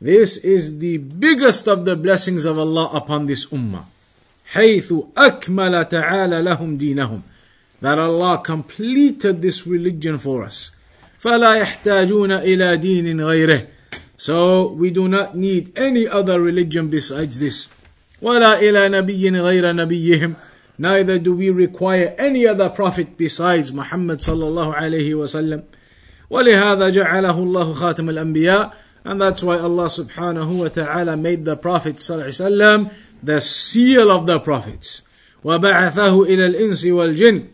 [0.00, 3.84] This is the biggest of the blessings of Allah upon this ummah.
[4.52, 7.22] حيث أكمل تعالى لهم دينهم.
[7.80, 10.72] That Allah completed this religion for us.
[11.18, 13.75] فلا يحتاجون إلى دين غيره.
[14.17, 17.69] So we do not need any other religion besides this.
[18.21, 20.35] ولا إلى نبي غير نبيهم.
[20.77, 25.63] Neither do we require any other prophet besides Muhammad صلى الله عليه وسلم.
[26.29, 28.73] ولهذا جعله الله خاتم الأنبياء
[29.03, 32.91] and that's why Allah subhanahu wa ta'ala made the Prophet sallallahu
[33.23, 35.01] the seal of the prophets.
[35.43, 37.47] وَبَعَثَهُ إِلَى الْإِنسِ وَالْجِنِّ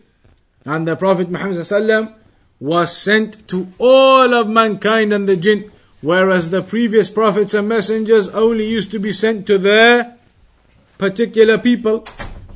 [0.66, 2.14] And the Prophet Muhammad sallallahu
[2.60, 5.70] was sent to all of mankind and the jinn,
[6.02, 10.16] whereas the previous prophets and messengers only used to be sent to their
[10.98, 12.04] particular people.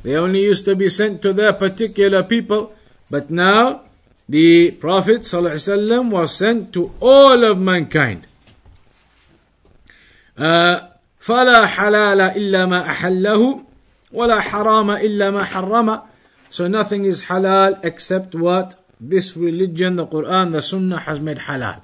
[0.03, 2.73] They only used to be sent to their particular people.
[3.09, 3.81] But now,
[4.27, 8.25] the Prophet ﷺ was sent to all of mankind.
[11.23, 13.63] فلا حلال إلا ما أحله
[14.11, 16.01] ولا حرام إلا ما حرم
[16.49, 21.81] So nothing is halal except what this religion, the Quran, the Sunnah has made halal.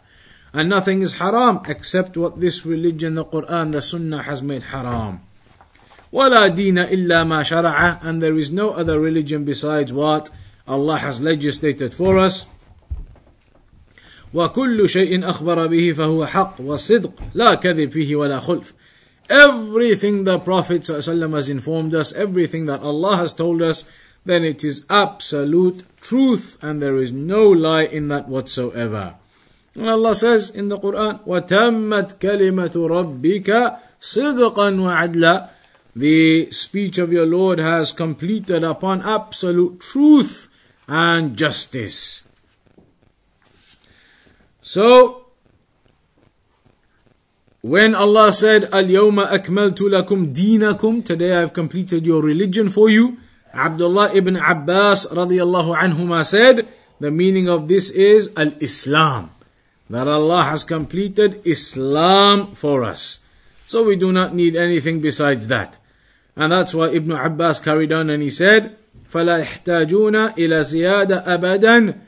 [0.54, 5.22] And nothing is haram except what this religion, the Quran, the Sunnah has made haram.
[6.12, 10.32] ولا دين إلا ما شرع and there is no other religion besides what
[10.68, 12.46] Allah has legislated for us.
[14.34, 18.74] وكل شيء أخبر به فهو حق وصدق لا كذب فيه ولا خلف
[19.30, 23.86] Everything the Prophet ﷺ has informed us, everything that Allah has told us,
[24.26, 29.16] then it is absolute truth and there is no lie in that whatsoever.
[29.76, 35.50] And Allah says in the Quran, وَتَمَّتْ كَلِمَةُ رَبِّكَ صِدْقًا وَعَدْلًا
[35.96, 40.48] The speech of your Lord has completed upon absolute truth
[40.88, 42.28] and justice.
[44.62, 45.26] So,
[47.62, 53.18] when Allah said, Al-Yawma akmaltu lakum dinakum, today I have completed your religion for you,
[53.54, 56.68] Abdullah ibn Abbas radiallahu anhuma said,
[57.00, 59.32] the meaning of this is Al-Islam.
[59.90, 63.20] That Allah has completed Islam for us.
[63.66, 65.78] So we do not need anything besides that.
[66.36, 68.78] And that's why Ibn Abbas carried on and he said,
[69.12, 72.00] فَلَا يحتاجون إلى زيادة أبدا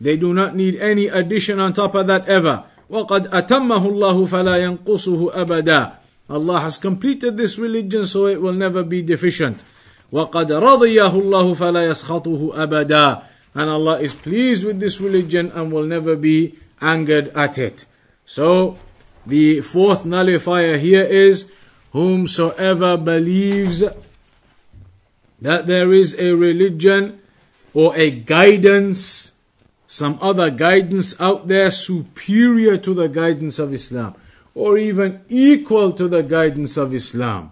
[0.00, 2.64] they do not need any addition on top of that ever.
[2.90, 5.92] وَقَدْ أَتَمَّهُ اللَّهُ فَلَا يَنْقُصُهُ أَبَدًا
[6.30, 9.64] Allah has completed this religion so it will never be deficient.
[10.12, 13.22] وَقَدْ رَضِيَهُ اللَّهُ فَلَا يَسْخَطُهُ أَبَدًا
[13.54, 17.84] and Allah is pleased with this religion and will never be angered at it.
[18.24, 18.78] So,
[19.26, 21.50] the fourth nullifier here is
[21.92, 23.82] whomsoever believes
[25.40, 27.20] that there is a religion
[27.74, 29.32] or a guidance,
[29.86, 34.14] some other guidance out there superior to the guidance of Islam,
[34.54, 37.50] or even equal to the guidance of Islam.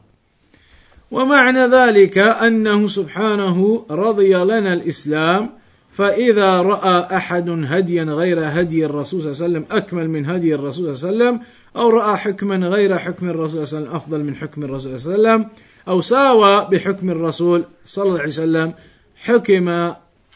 [1.11, 5.51] ومعنى ذلك أنه سبحانه رضي لنا الإسلام
[5.92, 10.98] فإذا رأى أحد هديا غير هدي الرسول صلى الله عليه وسلم أكمل من هدي الرسول
[10.98, 14.24] صلى الله عليه وسلم أو رأى حكما غير حكم الرسول صلى الله عليه وسلم أفضل
[14.24, 15.50] من حكم الرسول صلى الله عليه وسلم
[15.88, 18.74] أو ساوى بحكم الرسول صلى الله عليه وسلم
[19.16, 19.94] حكم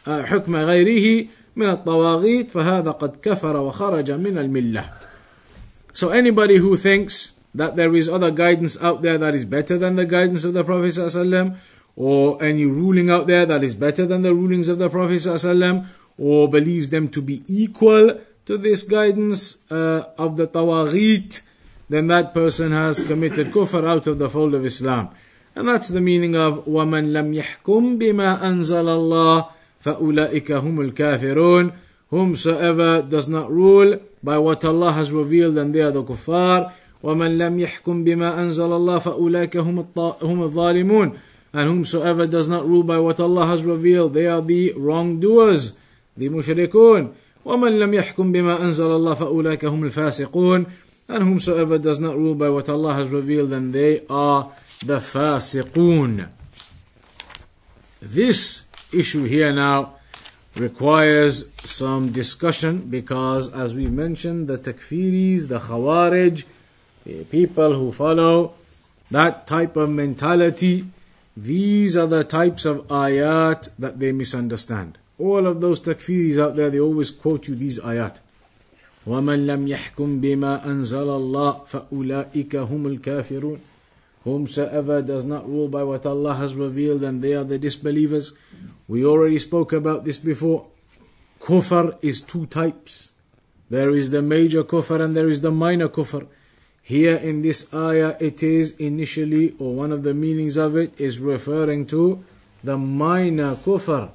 [0.07, 4.89] حكم غيره من الطواغيت فهذا قد كفر وخرج من الملة.
[5.93, 9.95] So anybody who thinks that there is other guidance out there that is better than
[9.95, 11.55] the guidance of the Prophet ﷺ,
[11.96, 15.86] or any ruling out there that is better than the rulings of the Prophet ﷺ,
[16.18, 21.40] or believes them to be equal to this guidance uh, of the Tawaghit,
[21.88, 25.10] then that person has committed kufr out of the fold of Islam.
[25.54, 29.48] And that's the meaning of وَمَنْ لَمْ يَحْكُمْ بِمَا أَنزَلَ اللَّهِ
[29.84, 31.72] فَأُولَٰئِكَ هُمُ الْكَافِرُونَ
[32.10, 36.72] Whomsoever does not rule by what Allah has revealed, then they are the kuffar.
[37.02, 39.86] ومن لم يحكم بما أنزل الله فأولئك هم
[40.22, 41.12] هم الظالمون
[41.54, 45.72] and whomsoever does not rule by what Allah has revealed they are the wrongdoers
[46.16, 47.14] the mushrikun
[47.44, 50.66] ومن لم يحكم بما أنزل الله فأولئك هم الفاسقون
[51.08, 54.52] and whomsoever does not rule by what Allah has revealed then they are
[54.84, 56.28] the fasiqun
[58.02, 59.94] this issue here now
[60.56, 66.44] requires some discussion because as we mentioned the takfiris the khawarij
[67.30, 68.54] people who follow
[69.10, 70.86] that type of mentality,
[71.36, 74.98] these are the types of ayat that they misunderstand.
[75.18, 78.18] All of those takfiris out there, they always quote you these ayat.
[79.06, 83.60] وَمَنْ لَمْ يَحْكُمْ بِمَا أَنزَلَ اللَّهِ فَأُولَٰئِكَ هُمُ الْكَافِرُونَ
[84.24, 88.34] Whomsoever does not rule by what Allah has revealed, and they are the disbelievers.
[88.86, 90.66] We already spoke about this before.
[91.40, 93.12] Kufr is two types.
[93.70, 96.26] There is the major kufr and there is the minor kufr.
[96.85, 101.17] Here in this ayah, it is initially, or one of the meanings of it is
[101.17, 102.23] referring to
[102.63, 104.11] the minor kufr.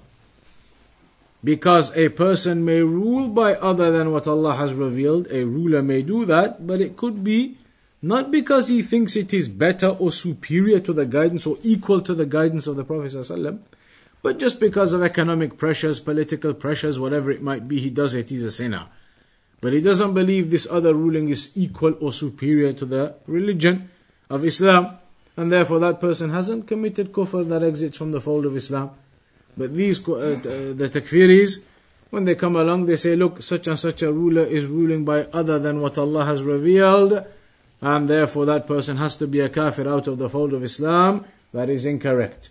[1.43, 6.03] Because a person may rule by other than what Allah has revealed, a ruler may
[6.03, 7.59] do that, but it could be
[8.03, 12.15] not because he thinks it is better or superior to the guidance or equal to
[12.15, 13.59] the guidance of the Prophet ﷺ,
[14.23, 18.31] but just because of economic pressures, political pressures, whatever it might be, he does it,
[18.31, 18.87] he's a sinner.
[19.61, 23.91] But he doesn't believe this other ruling is equal or superior to the religion
[24.29, 24.97] of Islam.
[25.37, 28.91] And therefore that person hasn't committed kufr that exits from the fold of Islam.
[29.57, 31.61] But these, uh, the takfiris,
[32.11, 35.25] when they come along, they say, look, such and such a ruler is ruling by
[35.33, 37.25] other than what Allah has revealed,
[37.81, 41.25] and therefore that person has to be a kafir out of the fold of Islam.
[41.53, 42.51] That is incorrect.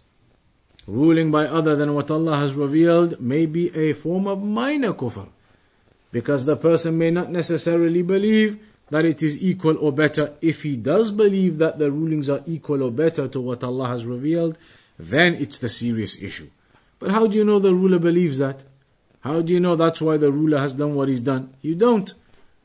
[0.87, 5.27] Ruling by other than what Allah has revealed may be a form of minor kufr.
[6.11, 10.33] Because the person may not necessarily believe that it is equal or better.
[10.41, 14.05] If he does believe that the rulings are equal or better to what Allah has
[14.05, 14.57] revealed,
[14.97, 16.49] then it's the serious issue.
[16.97, 18.63] But how do you know the ruler believes that?
[19.21, 21.53] How do you know that's why the ruler has done what he's done?
[21.61, 22.13] You don't.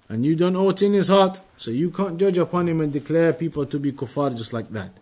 [0.08, 1.40] And you don't know what's in his heart.
[1.56, 4.92] So you can't judge upon him and declare people to be kuffar just like that.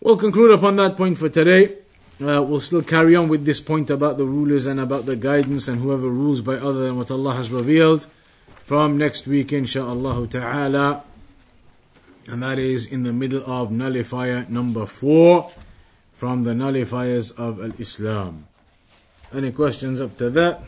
[0.00, 1.78] We'll conclude upon that point for today.
[2.20, 5.66] Uh, we'll still carry on with this point about the rulers and about the guidance
[5.66, 8.06] and whoever rules by other than what Allah has revealed
[8.64, 11.02] from next week, insha'Allah ta'ala.
[12.28, 15.50] And that is in the middle of nullifier number four
[16.14, 18.46] from the nullifiers of Al Islam.
[19.34, 20.62] Any questions up to that?